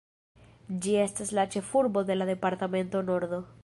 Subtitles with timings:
[0.85, 3.47] Ĝi estas la ĉefurbo de la Departemento Nordo.